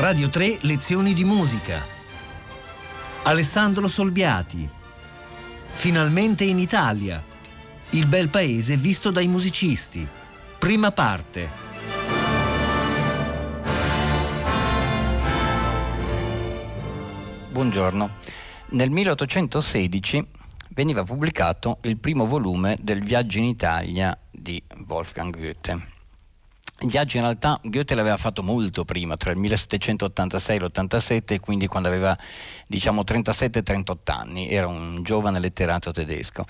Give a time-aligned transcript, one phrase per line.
[0.00, 1.84] Radio 3 Lezioni di musica.
[3.24, 4.66] Alessandro Solbiati.
[5.66, 7.22] Finalmente in Italia.
[7.90, 10.08] Il bel paese visto dai musicisti.
[10.58, 11.50] Prima parte.
[17.50, 18.10] Buongiorno.
[18.68, 20.26] Nel 1816
[20.70, 25.99] veniva pubblicato il primo volume del Viaggio in Italia di Wolfgang Goethe.
[26.82, 31.66] Il viaggio in realtà Goethe l'aveva fatto molto prima, tra il 1786 e l'87, quindi
[31.66, 32.16] quando aveva
[32.66, 36.46] diciamo 37-38 anni, era un giovane letterato tedesco.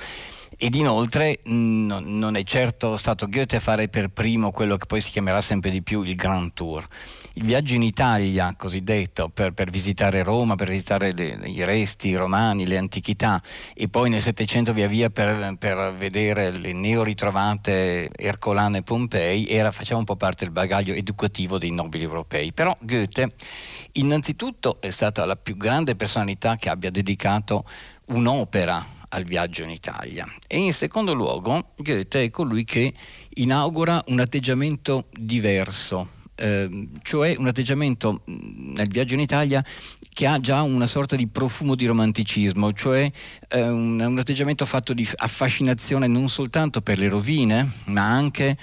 [0.56, 5.00] Ed inoltre mh, non è certo stato Goethe a fare per primo quello che poi
[5.00, 6.86] si chiamerà sempre di più il Grand Tour
[7.40, 12.66] il viaggio in Italia, cosiddetto, per, per visitare Roma, per visitare le, i resti romani,
[12.66, 13.42] le antichità
[13.74, 19.72] e poi nel Settecento via via per, per vedere le neoritrovate Ercolane e Pompei, era,
[19.72, 22.52] faceva un po' parte del bagaglio educativo dei nobili europei.
[22.52, 23.32] Però Goethe
[23.92, 27.64] innanzitutto è stata la più grande personalità che abbia dedicato
[28.08, 32.92] un'opera al viaggio in Italia e in secondo luogo Goethe è colui che
[33.30, 39.64] inaugura un atteggiamento diverso Ehm, cioè un atteggiamento nel viaggio in Italia
[40.12, 43.10] che ha già una sorta di profumo di romanticismo, cioè
[43.48, 48.56] eh, un, un atteggiamento fatto di affascinazione non soltanto per le rovine, ma anche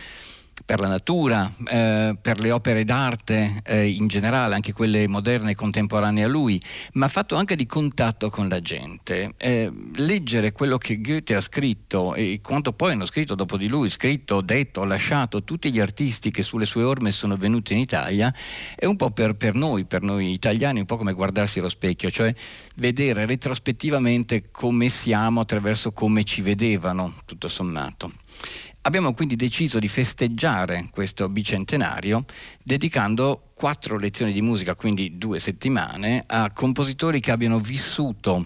[0.67, 5.55] per la natura, eh, per le opere d'arte eh, in generale, anche quelle moderne e
[5.55, 6.61] contemporanee a lui,
[6.95, 9.33] ma fatto anche di contatto con la gente.
[9.37, 13.89] Eh, leggere quello che Goethe ha scritto e quanto poi hanno scritto dopo di lui,
[13.89, 18.33] scritto, detto, lasciato tutti gli artisti che sulle sue orme sono venuti in Italia,
[18.75, 22.11] è un po' per, per noi, per noi italiani, un po' come guardarsi allo specchio,
[22.11, 22.35] cioè
[22.75, 28.11] vedere retrospettivamente come siamo attraverso come ci vedevano, tutto sommato.
[28.87, 32.23] Abbiamo quindi deciso di festeggiare questo bicentenario
[32.63, 38.45] dedicando quattro lezioni di musica, quindi due settimane, a compositori che abbiano vissuto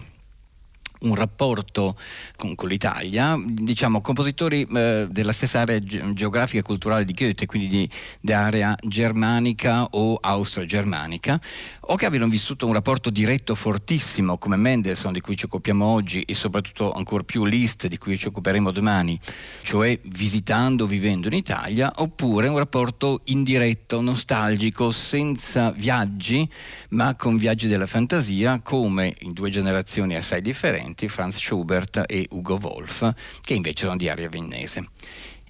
[1.02, 1.96] un rapporto
[2.36, 7.46] con, con l'Italia, diciamo compositori eh, della stessa area ge- geografica e culturale di Goethe,
[7.46, 7.88] quindi di,
[8.20, 11.40] di area germanica o austro-germanica,
[11.80, 16.22] o che abbiano vissuto un rapporto diretto fortissimo come Mendelssohn di cui ci occupiamo oggi
[16.22, 19.18] e soprattutto ancora più Liszt di cui ci occuperemo domani,
[19.62, 26.48] cioè visitando, vivendo in Italia, oppure un rapporto indiretto, nostalgico, senza viaggi,
[26.90, 32.26] ma con viaggi della fantasia, come in due generazioni assai differenti studenti Franz Schubert e
[32.30, 34.88] Ugo Wolf, che invece sono di aria viennese.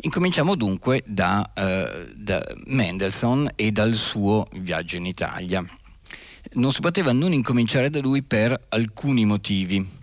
[0.03, 5.65] Incominciamo dunque da, uh, da Mendelssohn e dal suo viaggio in Italia.
[6.55, 10.01] Non si poteva non incominciare da lui per alcuni motivi.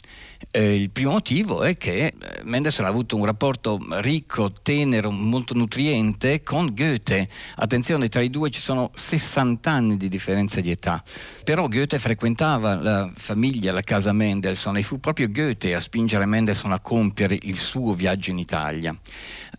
[0.52, 2.14] Eh, il primo motivo è che eh,
[2.44, 7.28] Mendelssohn ha avuto un rapporto ricco, tenero, molto nutriente con Goethe.
[7.58, 11.04] Attenzione, tra i due ci sono 60 anni di differenza di età.
[11.44, 16.72] Però Goethe frequentava la famiglia, la casa Mendelssohn e fu proprio Goethe a spingere Mendelssohn
[16.72, 18.98] a compiere il suo viaggio in Italia.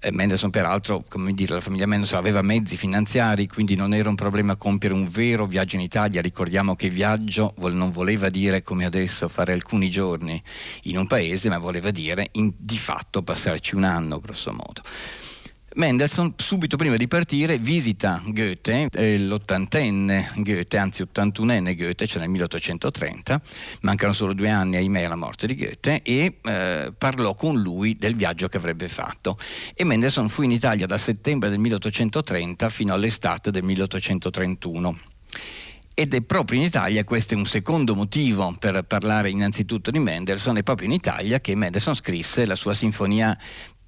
[0.00, 4.14] Eh, Mendelssohn peraltro, come dire, la famiglia Mendelssohn aveva mezzi finanziari, quindi non era un
[4.14, 6.22] problema compiere un vero viaggio in Italia.
[6.22, 10.42] Ricordiamo che viaggio non voleva dire come adesso fare alcuni giorni
[10.84, 14.82] in un paese, ma voleva dire in, di fatto passarci un anno, grosso modo.
[15.72, 22.30] Mendelssohn subito prima di partire visita Goethe, eh, l'ottantenne Goethe, anzi ottantunenne Goethe, cioè nel
[22.30, 23.40] 1830,
[23.82, 28.16] mancano solo due anni ahimè alla morte di Goethe, e eh, parlò con lui del
[28.16, 29.38] viaggio che avrebbe fatto.
[29.74, 34.98] E Mendelssohn fu in Italia da settembre del 1830 fino all'estate del 1831.
[35.94, 40.56] Ed è proprio in Italia, questo è un secondo motivo per parlare innanzitutto di Mendelssohn,
[40.56, 43.36] è proprio in Italia che Mendelssohn scrisse la sua sinfonia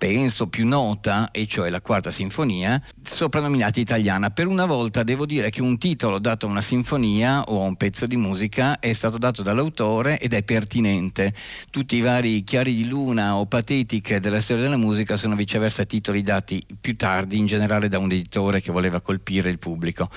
[0.02, 4.30] penso più nota, e cioè la quarta sinfonia, soprannominata italiana.
[4.30, 7.76] Per una volta devo dire che un titolo dato a una sinfonia o a un
[7.76, 11.32] pezzo di musica è stato dato dall'autore ed è pertinente.
[11.70, 16.22] Tutti i vari chiari di luna o patetiche della storia della musica sono viceversa titoli
[16.22, 20.10] dati più tardi, in generale da un editore che voleva colpire il pubblico.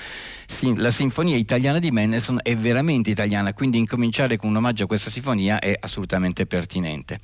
[0.78, 5.10] La sinfonia italiana di Mendelssohn è veramente italiana, quindi incominciare con un omaggio a questa
[5.10, 7.20] sinfonia è assolutamente pertinente.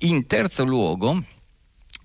[0.00, 1.22] In terzo luogo,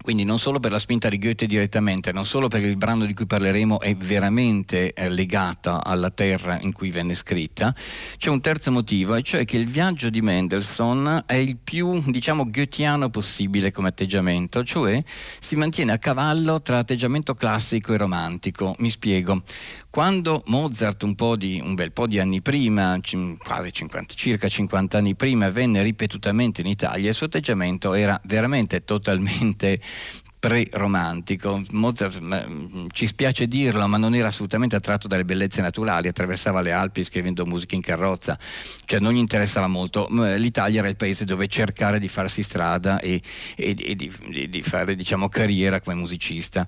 [0.05, 3.15] quindi non solo per la spinta di Goethe direttamente, non solo perché il brano di
[3.15, 7.73] cui parleremo è veramente eh, legato alla terra in cui venne scritta,
[8.15, 12.51] c'è un terzo motivo, e cioè che il viaggio di Mendelssohn è il più, diciamo,
[12.51, 15.01] goethiano possibile come atteggiamento, cioè
[15.39, 18.75] si mantiene a cavallo tra atteggiamento classico e romantico.
[18.77, 19.41] Mi spiego.
[19.95, 22.99] Quando Mozart un, di, un, bel po' di anni prima,
[23.37, 28.83] quasi 50, circa 50 anni prima, venne ripetutamente in Italia, il suo atteggiamento era veramente
[28.83, 29.79] totalmente
[30.45, 31.59] pre-romantico.
[31.71, 32.21] Mozart,
[32.91, 37.47] ci spiace dirlo, ma non era assolutamente attratto dalle bellezze naturali, attraversava le Alpi scrivendo
[37.47, 38.37] musica in carrozza,
[38.85, 40.07] cioè non gli interessava molto.
[40.37, 43.19] L'Italia era il paese dove cercare di farsi strada e,
[43.55, 46.67] e, e di, di, fare diciamo, carriera come musicista.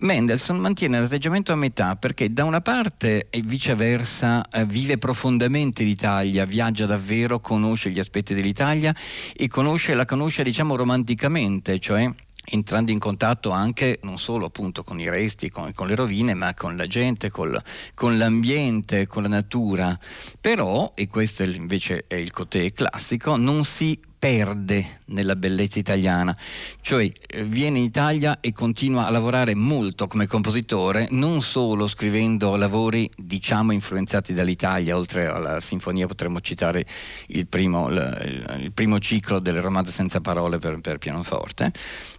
[0.00, 6.44] Mendelssohn mantiene l'atteggiamento a metà perché da una parte e viceversa eh, vive profondamente l'Italia,
[6.44, 8.92] viaggia davvero, conosce gli aspetti dell'Italia
[9.36, 12.10] e conosce, la conosce diciamo romanticamente, cioè
[12.44, 16.54] entrando in contatto anche non solo appunto con i resti, con, con le rovine, ma
[16.54, 17.60] con la gente, col,
[17.94, 19.98] con l'ambiente, con la natura.
[20.40, 26.36] Però, e questo invece è il cotè classico, non si perde nella bellezza italiana,
[26.80, 32.54] cioè eh, viene in Italia e continua a lavorare molto come compositore, non solo scrivendo
[32.54, 36.84] lavori diciamo influenzati dall'Italia, oltre alla sinfonia potremmo citare
[37.28, 41.72] il primo, il, primo ciclo delle romanze senza parole per, per pianoforte,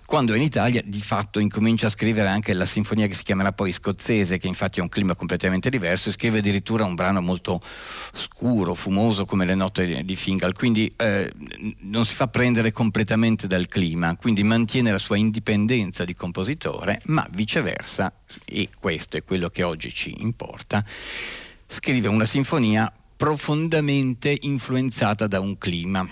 [0.05, 3.71] quando in Italia di fatto incomincia a scrivere anche la sinfonia che si chiamerà poi
[3.71, 8.73] scozzese, che infatti ha un clima completamente diverso, e scrive addirittura un brano molto scuro,
[8.75, 11.31] fumoso come le note di Fingal, quindi eh,
[11.79, 17.25] non si fa prendere completamente dal clima, quindi mantiene la sua indipendenza di compositore, ma
[17.31, 18.13] viceversa,
[18.45, 20.83] e questo è quello che oggi ci importa,
[21.67, 26.05] scrive una sinfonia profondamente influenzata da un clima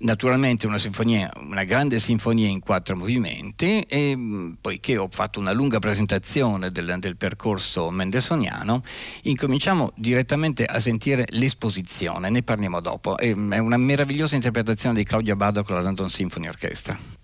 [0.00, 5.52] naturalmente una sinfonia, una grande sinfonia in quattro movimenti e mm, poiché ho fatto una
[5.52, 8.82] lunga presentazione del, del percorso mendelssohniano,
[9.22, 13.16] incominciamo direttamente a sentire l'esposizione, ne parliamo dopo.
[13.16, 17.19] È, è una meravigliosa interpretazione di Claudia Bado con la London Symphony Orchestra.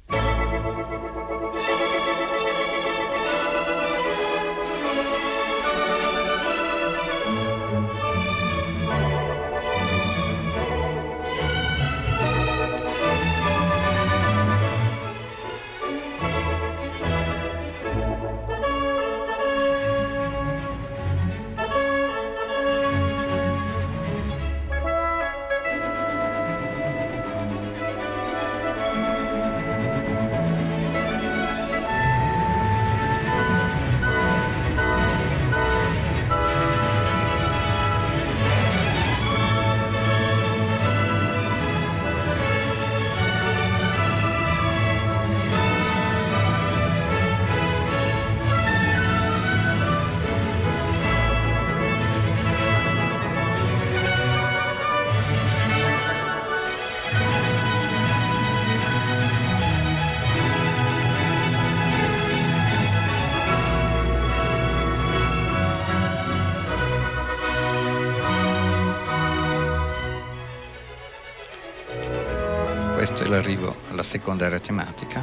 [73.07, 75.23] Questo è l'arrivo alla seconda area tematica.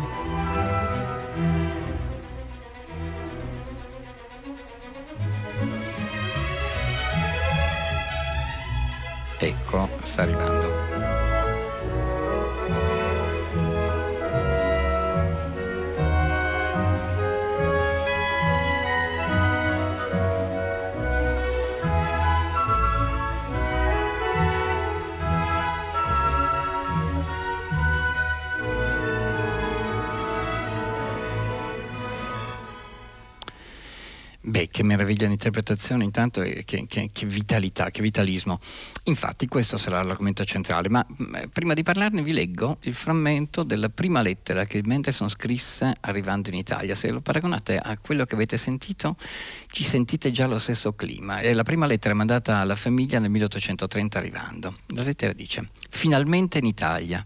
[9.38, 10.73] Ecco, sta arrivando.
[34.74, 38.58] Che meraviglia l'interpretazione intanto e che, che, che, vitalità, che vitalismo.
[39.04, 43.62] Infatti questo sarà l'argomento centrale, ma mh, mm, prima di parlarne vi leggo il frammento
[43.62, 46.96] della prima lettera che Mendelssohn scrisse arrivando in Italia.
[46.96, 49.16] Se lo paragonate a quello che avete sentito,
[49.68, 51.40] ci sentite già lo stesso clima.
[51.42, 54.74] E la prima lettera è mandata alla famiglia nel 1830 arrivando.
[54.88, 57.24] La lettera dice, finalmente in Italia.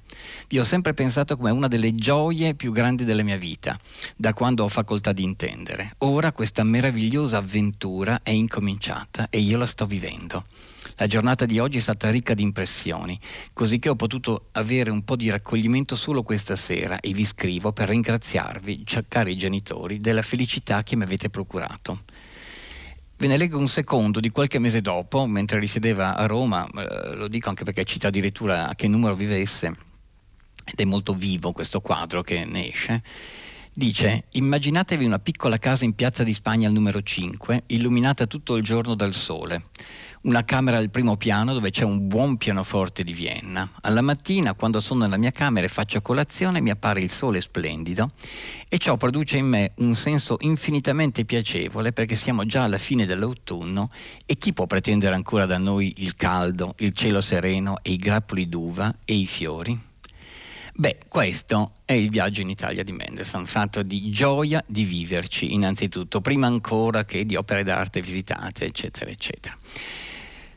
[0.49, 3.79] Vi ho sempre pensato come una delle gioie più grandi della mia vita,
[4.17, 5.93] da quando ho facoltà di intendere.
[5.99, 10.43] Ora questa meravigliosa avventura è incominciata e io la sto vivendo.
[10.97, 13.19] La giornata di oggi è stata ricca di impressioni,
[13.53, 17.71] così che ho potuto avere un po' di raccoglimento solo questa sera e vi scrivo
[17.71, 22.01] per ringraziarvi, cari genitori, della felicità che mi avete procurato.
[23.17, 27.27] Ve ne leggo un secondo di qualche mese dopo, mentre risiedeva a Roma, eh, lo
[27.27, 29.75] dico anche perché cita addirittura a che numero vivesse,
[30.65, 33.03] ed è molto vivo questo quadro che ne esce.
[33.77, 38.63] Dice, immaginatevi una piccola casa in piazza di Spagna al numero 5, illuminata tutto il
[38.63, 39.65] giorno dal sole.
[40.23, 43.69] Una camera al primo piano dove c'è un buon pianoforte di Vienna.
[43.81, 48.09] Alla mattina, quando sono nella mia camera e faccio colazione, mi appare il sole splendido
[48.67, 53.89] e ciò produce in me un senso infinitamente piacevole perché siamo già alla fine dell'autunno
[54.25, 58.49] e chi può pretendere ancora da noi il caldo, il cielo sereno e i grappoli
[58.49, 59.85] d'uva e i fiori?
[60.79, 66.21] Beh, questo è il viaggio in Italia di Mendelssohn, fatto di gioia di viverci innanzitutto,
[66.21, 69.57] prima ancora che di opere d'arte visitate, eccetera, eccetera.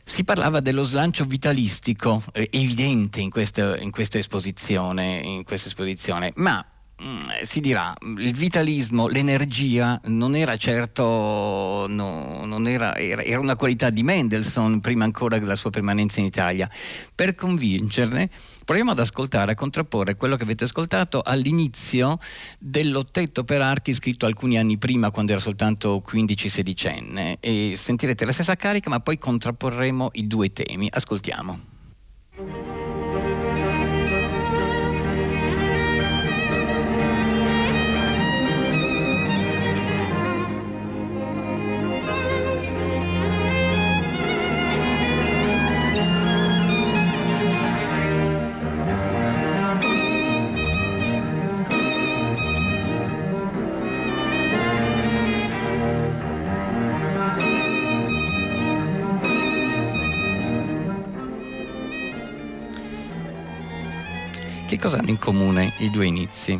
[0.05, 6.31] Si parlava dello slancio vitalistico eh, evidente in questa, in questa, esposizione, in questa esposizione,
[6.35, 6.63] ma
[7.01, 13.89] mm, si dirà, il vitalismo, l'energia non era certo, no, non era, era, una qualità
[13.89, 16.69] di Mendelssohn prima ancora della sua permanenza in Italia.
[17.15, 18.29] Per convincerne
[18.63, 22.17] Proviamo ad ascoltare, a contrapporre quello che avete ascoltato all'inizio
[22.59, 27.35] dell'ottetto per archi scritto alcuni anni prima, quando era soltanto 15-16enne.
[27.39, 30.87] E sentirete la stessa carica, ma poi contrapporremo i due temi.
[30.91, 31.80] Ascoltiamo.
[64.81, 66.59] Cosa hanno in comune i due inizi?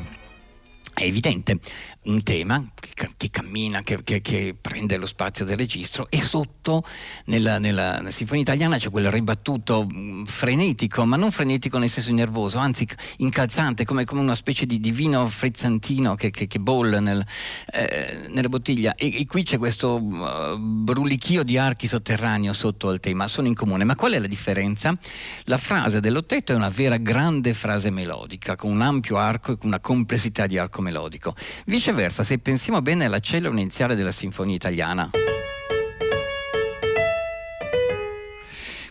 [0.94, 1.60] È evidente,
[2.04, 6.84] un tema che, che cammina, che, che, che, prende lo spazio del registro e sotto
[7.26, 12.58] nella, nella, sinfonia italiana c'è quel ribattuto mm, frenetico, ma non frenetico nel senso nervoso,
[12.58, 17.26] anzi incalzante, come, come una specie di, di, vino frizzantino che, bolle nel,
[17.72, 18.96] eh, nella bottiglia.
[18.96, 23.56] E, e, qui c'è questo uh, brulichio di archi sotterraneo sotto al tema, sono in
[23.56, 23.84] comune.
[23.84, 24.96] Ma qual è la differenza?
[25.46, 29.68] La frase dell'ottetto è una vera grande frase melodica, con un ampio arco e con
[29.68, 31.34] una complessità di arco melodico.
[31.66, 35.10] Viceversa, se pensiamo bene alla cellula iniziale della sinfonia italiana.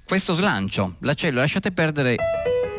[0.05, 2.17] Questo slancio, la cellula, lasciate perdere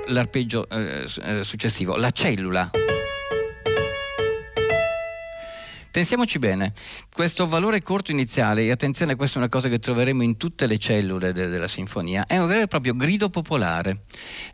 [0.08, 2.70] l'arpeggio eh, eh successivo, la cellula
[5.92, 6.72] Pensiamoci bene,
[7.14, 10.78] questo valore corto iniziale, e attenzione, questa è una cosa che troveremo in tutte le
[10.78, 14.04] cellule de- della sinfonia, è un vero e proprio grido popolare.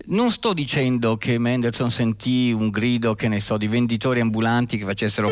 [0.08, 4.86] Non sto dicendo che Mendelssohn sentì un grido, che ne so, di venditori ambulanti che
[4.86, 5.30] facessero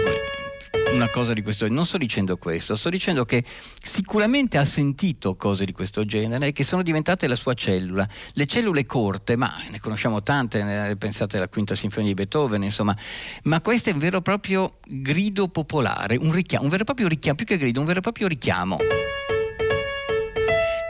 [0.95, 1.75] una cosa di questo genere.
[1.75, 3.43] Non sto dicendo questo, sto dicendo che
[3.81, 8.07] sicuramente ha sentito cose di questo genere e che sono diventate la sua cellula.
[8.33, 12.95] Le cellule corte, ma ne conosciamo tante, pensate alla quinta sinfonia di Beethoven, insomma,
[13.43, 17.07] ma questo è un vero e proprio grido popolare, un richiamo, un vero e proprio
[17.07, 18.77] richiamo, più che grido, un vero e proprio richiamo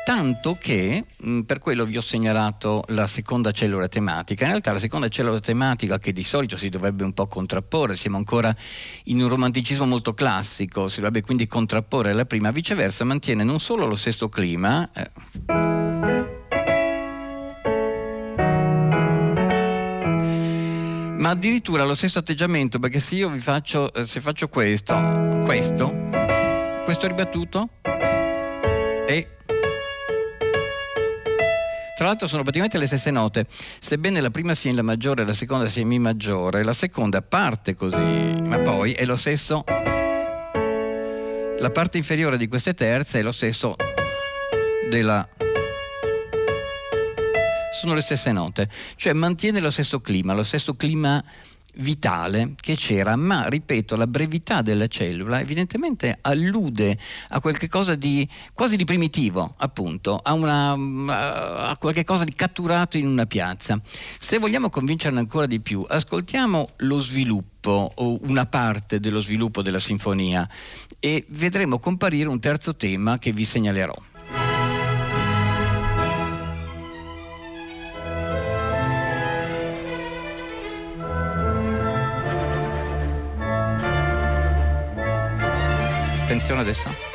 [0.06, 4.44] tanto che mh, mm, per quello vi ho segnalato la seconda cellula tematica.
[4.44, 8.18] In realtà la seconda cellula tematica che di solito si dovrebbe un po' contrapporre, siamo
[8.18, 8.56] ancora
[9.06, 13.88] in un romanticismo molto classico, si dovrebbe quindi contrapporre alla prima, viceversa mantiene non solo
[13.88, 15.10] lo stesso clima, eh,
[21.18, 24.94] ma addirittura lo stesso atteggiamento, perché se io vi faccio, eh, se faccio questo,
[25.44, 25.92] questo,
[26.86, 27.70] questo ribattuto
[29.08, 29.35] e
[31.96, 35.26] tra l'altro sono praticamente le stesse note, sebbene la prima sia in La maggiore e
[35.26, 39.64] la seconda sia in Mi maggiore, la seconda parte così, ma poi è lo stesso.
[41.58, 43.76] La parte inferiore di queste terze è lo stesso
[44.90, 45.28] della
[47.72, 51.24] sono le stesse note, cioè mantiene lo stesso clima, lo stesso clima
[51.78, 56.98] vitale che c'era, ma ripeto, la brevità della cellula evidentemente allude
[57.30, 60.72] a qualcosa di quasi di primitivo, appunto, a, una,
[61.70, 63.80] a qualche cosa di catturato in una piazza.
[63.84, 69.80] Se vogliamo convincerne ancora di più, ascoltiamo lo sviluppo o una parte dello sviluppo della
[69.80, 70.48] sinfonia
[71.00, 74.15] e vedremo comparire un terzo tema che vi segnalerò.
[86.26, 87.15] Attenzione adesso.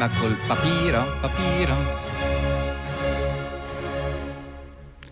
[0.00, 1.74] Tema col papiro, papiro.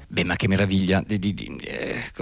[0.08, 1.34] Beh, ma che meraviglia, di, di,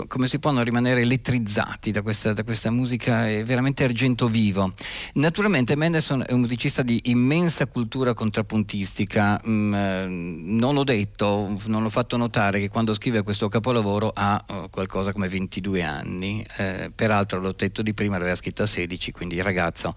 [0.06, 4.72] come si possono rimanere elettrizzati da questa, da questa, musica, è veramente argento vivo.
[5.14, 11.84] Naturalmente Mendelssohn è un musicista di immensa cultura contrappuntistica, mm, eh, non ho detto, non
[11.84, 16.90] ho fatto notare che quando scrive questo capolavoro ha uh, qualcosa come 22 anni, eh,
[16.94, 19.94] peraltro l'ho detto di prima, l'aveva scritto a 16, quindi il ragazzo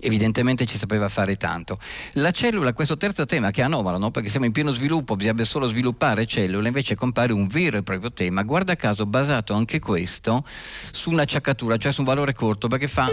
[0.00, 1.78] evidentemente ci sapeva fare tanto.
[2.14, 4.10] La cellula, questo terzo tema che è anomalo, no?
[4.10, 8.12] perché siamo in pieno sviluppo, bisogna solo sviluppare cellule, invece compare un vero e proprio
[8.12, 13.08] tema, guarda caso basato anche questo su un'acciaccatura, cioè su un valore corto, perché fa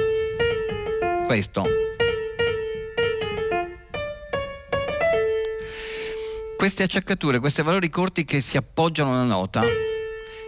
[1.26, 1.66] questo.
[6.58, 9.64] Queste acciaccature, questi valori corti che si appoggiano a una nota,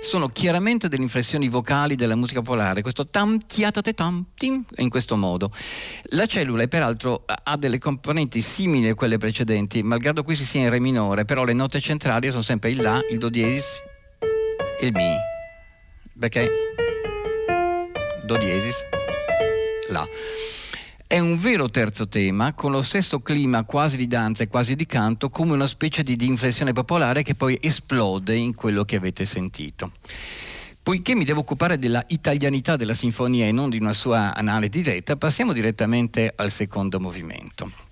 [0.02, 5.16] sono chiaramente delle inflessioni vocali della musica polare, questo tam tiatate tam tim in questo
[5.16, 5.52] modo.
[6.12, 10.70] La cellula peraltro ha delle componenti simili a quelle precedenti, malgrado qui si sia in
[10.70, 13.82] re minore, però le note centrali sono sempre il la, il do diesis
[14.80, 15.29] e il mi.
[16.20, 16.52] Perché
[18.26, 18.86] do diesis
[19.90, 20.06] la.
[21.08, 24.86] È un vero terzo tema, con lo stesso clima quasi di danza e quasi di
[24.86, 29.26] canto, come una specie di, di inflessione popolare che poi esplode in quello che avete
[29.26, 29.92] sentito.
[30.84, 35.16] Poiché mi devo occupare della italianità della sinfonia e non di una sua analisi diretta,
[35.16, 37.89] passiamo direttamente al secondo movimento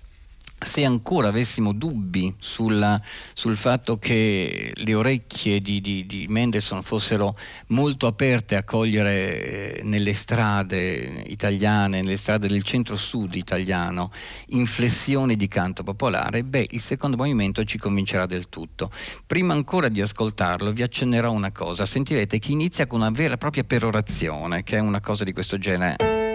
[0.60, 3.00] se ancora avessimo dubbi sulla,
[3.32, 7.36] sul fatto che le orecchie di, di, di, Mendelssohn fossero
[7.68, 14.10] molto aperte a cogliere eh, nelle strade italiane, nelle strade del centro-sud italiano,
[14.48, 18.90] inflessioni di canto popolare, beh, il secondo movimento ci convincerà del tutto.
[19.26, 23.38] Prima ancora di ascoltarlo vi accennerò una cosa, sentirete che inizia con una vera e
[23.38, 26.27] propria perorazione, che è una cosa di questo genere.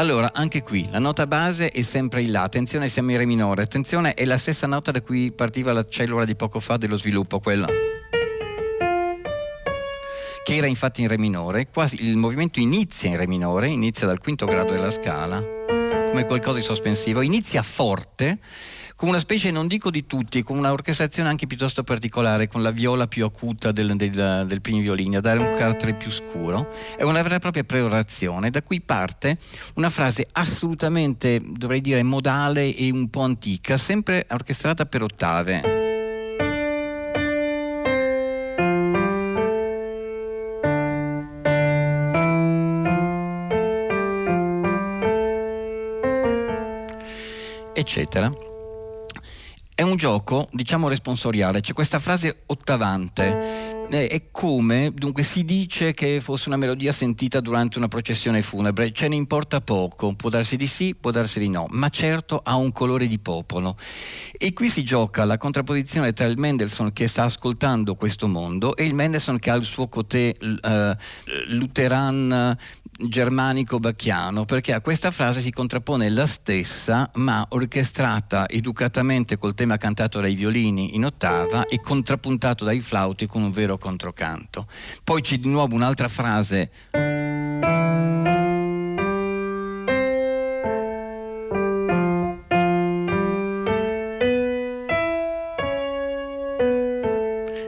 [0.00, 3.60] Allora, anche qui la nota base è sempre il La, attenzione siamo in Re minore,
[3.60, 7.38] attenzione è la stessa nota da cui partiva la cellula di poco fa dello sviluppo,
[7.38, 7.66] quella
[10.42, 14.18] che era infatti in Re minore, quasi il movimento inizia in Re minore, inizia dal
[14.18, 18.38] quinto grado della scala, come qualcosa di sospensivo, inizia forte
[19.00, 23.06] con una specie, non dico di tutti, con un'orchestrazione anche piuttosto particolare, con la viola
[23.06, 26.70] più acuta del, del, del primi violini, a dare un carattere più scuro.
[26.98, 29.38] È una vera e propria preorazione, da cui parte
[29.76, 35.78] una frase assolutamente, dovrei dire, modale e un po' antica, sempre orchestrata per ottave.
[47.72, 48.49] eccetera
[49.80, 51.62] è un gioco, diciamo, responsoriale.
[51.62, 53.88] C'è questa frase ottavante.
[53.88, 58.92] Eh, è come, dunque, si dice che fosse una melodia sentita durante una processione funebre.
[58.92, 60.14] Ce ne importa poco.
[60.14, 63.74] Può darsi di sì, può darsi di no, ma certo ha un colore di popolo.
[64.36, 68.84] E qui si gioca la contrapposizione tra il Mendelssohn che sta ascoltando questo mondo e
[68.84, 70.94] il Mendelssohn che ha il suo cotè uh,
[71.48, 72.54] luteran
[73.08, 80.20] germanico-bacchiano, perché a questa frase si contrappone la stessa, ma orchestrata educatamente col tema cantato
[80.20, 84.66] dai violini in ottava e contrappuntato dai flauti con un vero controcanto.
[85.04, 86.70] Poi c'è di nuovo un'altra frase.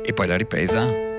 [0.04, 1.11] E poi la ripresa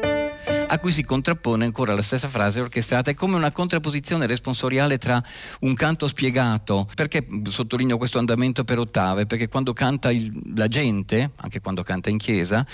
[0.73, 5.23] a cui si contrappone ancora la stessa frase orchestrata, è come una contrapposizione responsoriale tra
[5.61, 11.29] un canto spiegato, perché sottolineo questo andamento per ottave, perché quando canta il, la gente,
[11.35, 12.65] anche quando canta in chiesa,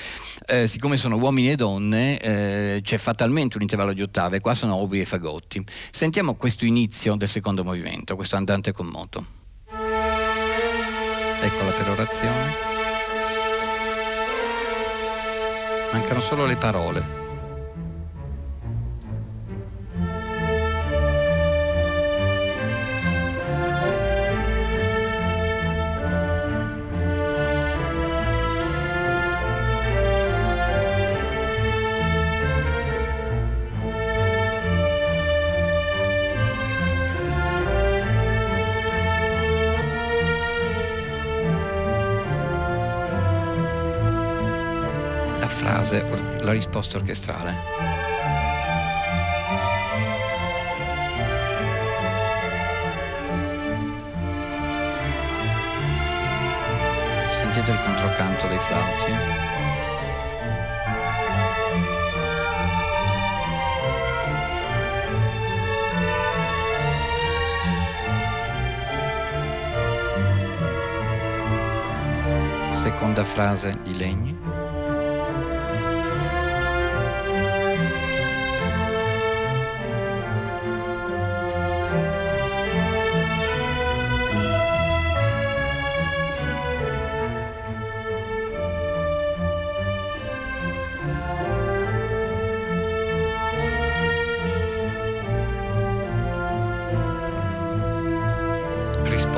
[0.47, 4.75] eh, siccome sono uomini e donne, eh, c'è fatalmente un intervallo di ottave, qua sono
[4.75, 5.61] ovi e fagotti.
[5.91, 9.25] Sentiamo questo inizio del secondo movimento, questo andante con moto.
[11.41, 12.53] Ecco la perorazione.
[15.91, 17.28] Mancano solo le parole.
[45.49, 47.53] frase or- la risposta orchestrale.
[57.31, 59.11] Sentite il controcanto dei flauti.
[59.11, 59.47] Eh?
[72.71, 74.48] Seconda frase di legno.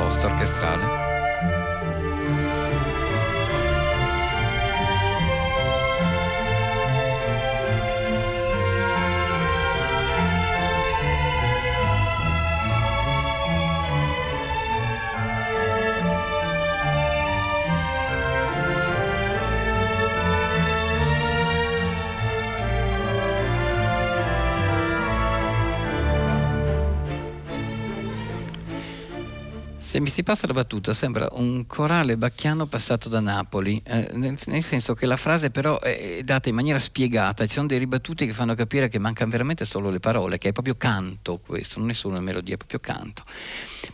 [0.09, 1.10] Se mi
[30.11, 34.93] si passa la battuta sembra un corale bacchiano passato da Napoli, eh, nel, nel, senso
[34.93, 38.53] che la frase però è data in maniera spiegata, ci sono dei ribattuti che fanno
[38.53, 42.15] capire che mancano veramente solo le parole, che è proprio canto questo, non è solo
[42.15, 43.23] una melodia, è proprio canto.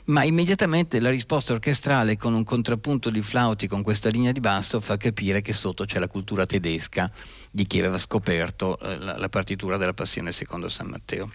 [0.06, 4.82] Ma immediatamente la risposta orchestrale con un contrappunto di flauti con questa linea di basso
[4.82, 7.12] fa capire che sotto c'è la cultura tedesca
[7.52, 11.30] di chi aveva scoperto eh, la, la partitura della Passione secondo San Matteo.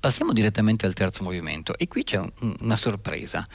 [0.00, 3.46] Passiamo direttamente al terzo movimento e qui c'è un, una sorpresa.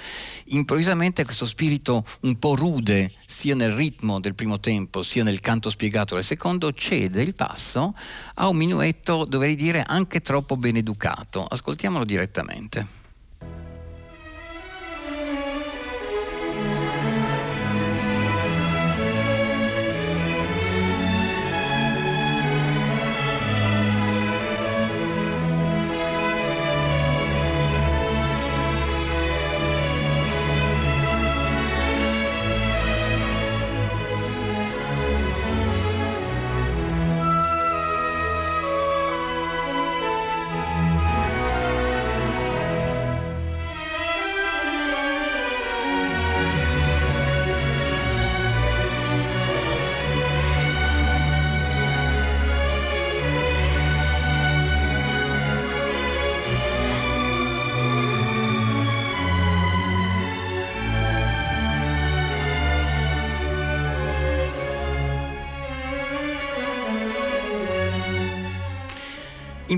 [0.46, 5.70] Improvvisamente questo spirito un po' rude sia nel ritmo del primo tempo sia nel canto
[5.70, 7.94] spiegato del secondo cede il passo
[8.36, 11.46] a un minuetto, dovrei dire, anche troppo ben educato.
[11.46, 13.01] Ascoltiamolo direttamente.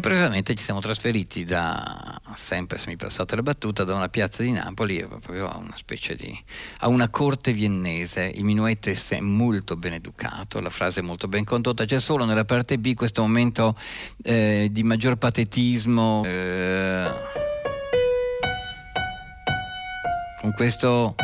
[0.04, 4.52] Improvvisamente ci siamo trasferiti da, sempre se mi passate la battuta, da una piazza di
[4.52, 6.38] Napoli proprio a una specie di,
[6.80, 8.30] a una corte viennese.
[8.36, 12.44] Il minuetto è molto ben educato, la frase è molto ben condotta, c'è solo nella
[12.44, 13.78] parte B questo momento
[14.24, 16.24] eh, di maggior patetismo.
[16.26, 17.10] Eh,
[20.42, 21.16] con questo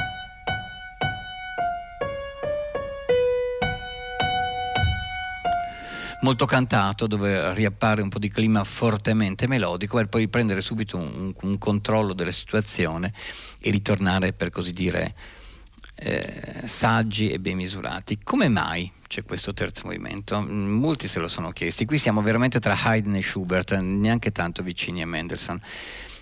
[6.29, 11.33] molto cantato dove riappare un po' di clima fortemente melodico per poi prendere subito un,
[11.41, 13.11] un controllo della situazione
[13.59, 15.15] e ritornare per così dire
[15.95, 18.19] eh, saggi e ben misurati.
[18.23, 20.39] Come mai c'è questo terzo movimento?
[20.39, 21.85] Molti se lo sono chiesti.
[21.85, 25.59] Qui siamo veramente tra Haydn e Schubert, neanche tanto vicini a Mendelssohn.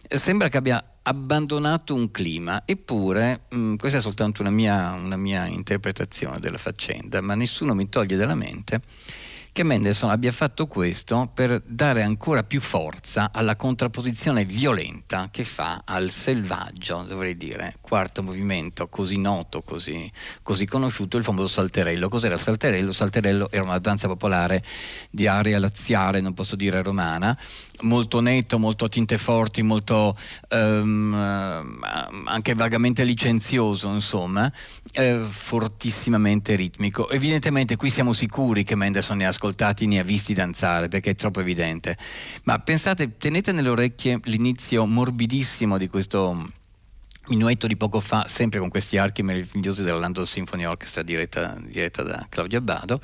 [0.09, 5.47] Sembra che abbia abbandonato un clima, eppure mh, questa è soltanto una mia, una mia
[5.47, 8.79] interpretazione della faccenda, ma nessuno mi toglie dalla mente
[9.57, 15.81] che Mendelssohn abbia fatto questo per dare ancora più forza alla contrapposizione violenta che fa
[15.83, 20.11] al selvaggio, dovrei dire, quarto movimento così noto, così,
[20.43, 22.07] così conosciuto, il famoso salterello.
[22.07, 22.89] Cos'era il salterello?
[22.89, 24.63] Il salterello era una danza popolare
[25.09, 27.35] di area laziale, non posso dire romana,
[27.81, 30.15] molto netto, molto a tinte forti, molto
[30.51, 31.81] um,
[32.25, 34.51] anche vagamente licenzioso, insomma,
[34.93, 37.09] eh, fortissimamente ritmico.
[37.09, 41.15] Evidentemente qui siamo sicuri che Mendelssohn ne ha ascoltati, ne ha visti danzare, perché è
[41.15, 41.97] troppo evidente.
[42.43, 46.51] Ma pensate, tenete nelle orecchie l'inizio morbidissimo di questo
[47.29, 52.03] minuetto di poco fa, sempre con questi archi meravigliosi della London Symphony Orchestra diretta, diretta,
[52.03, 52.99] da Claudio Abbado,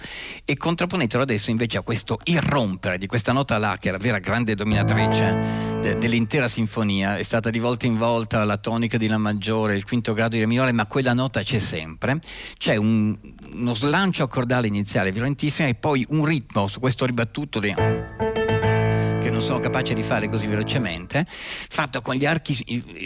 [0.46, 4.56] e contrapponetelo adesso invece a questo irrompere di questa nota là, che era vera grande
[4.56, 9.76] dominatrice de, dell'intera sinfonia, è stata di volta in volta la tonica di La maggiore,
[9.76, 12.20] il quinto grado di La minore, ma quella nota c'è sempre.
[12.58, 13.18] C'è un,
[13.54, 18.43] uno slancio accordale iniziale violentissimo e poi un ritmo su questo ribattuto di
[19.34, 22.56] non sono capace di fare così velocemente, fatto con gli archi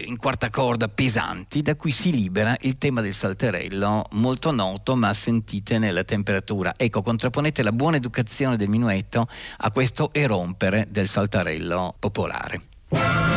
[0.07, 5.13] in quarta corda pesanti, da cui si libera il tema del salterello, molto noto ma
[5.13, 6.73] sentite nella temperatura.
[6.75, 9.25] Ecco, contrapponete la buona educazione del minuetto
[9.59, 13.36] a questo erompere del saltarello popolare.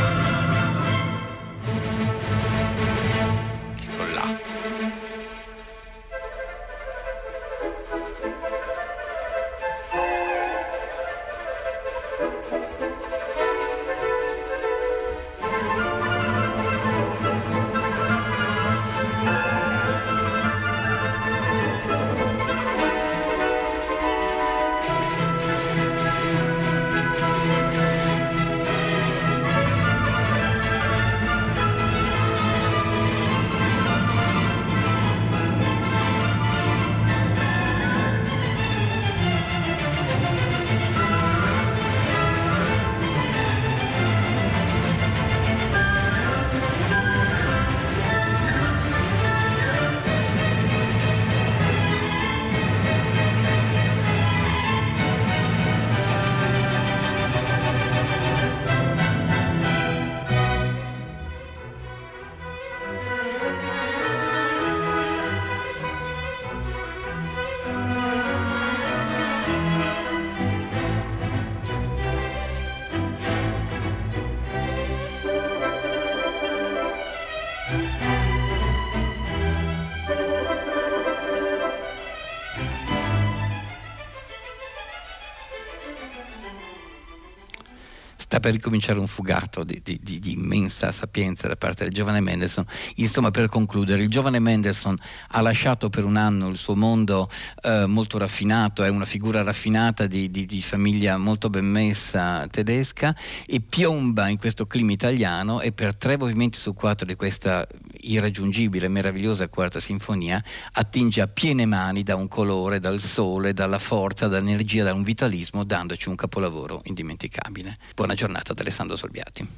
[88.40, 92.64] Per ricominciare un fugato di, di, di, di, immensa sapienza da parte del giovane Mendelssohn.
[92.96, 94.96] Insomma, per concludere, il giovane Mendelssohn
[95.28, 97.28] ha lasciato per un anno il suo mondo
[97.62, 103.14] eh, molto raffinato, è una figura raffinata di, famiglia molto ben messa tedesca
[103.46, 107.66] e piomba in questo clima italiano e per tre movimenti su quattro di questa
[108.02, 114.26] irraggiungibile, meravigliosa quarta sinfonia attinge a piene mani da un colore, dal sole, dalla forza,
[114.26, 117.76] dall'energia, da un vitalismo, dandoci un capolavoro indimenticabile.
[117.94, 119.48] Buona giornata giornata da Alessandro Solbiati.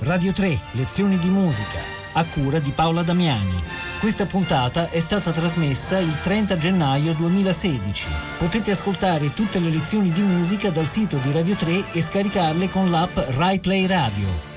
[0.00, 1.80] Radio 3, lezioni di musica,
[2.12, 3.60] a cura di Paola Damiani.
[3.98, 8.06] Questa puntata è stata trasmessa il 30 gennaio 2016.
[8.38, 12.90] Potete ascoltare tutte le lezioni di musica dal sito di Radio 3 e scaricarle con
[12.90, 14.55] l'app RaiPlay Radio.